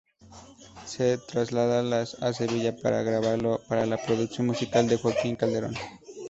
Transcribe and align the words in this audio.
Se 0.87 1.19
traslada 1.19 2.01
a 2.21 2.33
Sevilla 2.33 2.75
para 2.75 3.03
grabarlo 3.03 3.61
bajo 3.69 3.85
la 3.85 4.03
producción 4.03 4.47
musical 4.47 4.87
de 4.87 4.97
Joaquín 4.97 5.35
Calderón. 5.35 5.75